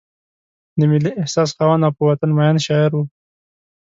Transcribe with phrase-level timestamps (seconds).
[0.79, 2.99] د ملي احساس خاوند او په وطن مین شاعر و.